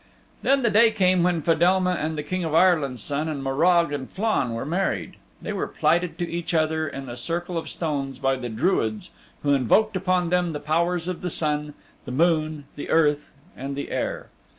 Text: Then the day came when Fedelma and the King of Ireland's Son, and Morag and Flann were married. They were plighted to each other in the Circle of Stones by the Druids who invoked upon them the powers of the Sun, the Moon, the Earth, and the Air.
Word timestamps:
Then 0.41 0.63
the 0.63 0.71
day 0.71 0.89
came 0.89 1.21
when 1.21 1.43
Fedelma 1.43 1.91
and 1.91 2.17
the 2.17 2.23
King 2.23 2.43
of 2.43 2.55
Ireland's 2.55 3.03
Son, 3.03 3.29
and 3.29 3.43
Morag 3.43 3.91
and 3.93 4.09
Flann 4.09 4.53
were 4.53 4.65
married. 4.65 5.17
They 5.43 5.53
were 5.53 5.67
plighted 5.67 6.17
to 6.17 6.27
each 6.27 6.55
other 6.55 6.87
in 6.87 7.05
the 7.05 7.15
Circle 7.15 7.55
of 7.55 7.69
Stones 7.69 8.17
by 8.17 8.35
the 8.37 8.49
Druids 8.49 9.11
who 9.43 9.53
invoked 9.53 9.95
upon 9.95 10.29
them 10.29 10.53
the 10.53 10.59
powers 10.59 11.07
of 11.07 11.21
the 11.21 11.29
Sun, 11.29 11.75
the 12.05 12.11
Moon, 12.11 12.65
the 12.75 12.89
Earth, 12.89 13.31
and 13.55 13.75
the 13.75 13.91
Air. 13.91 14.29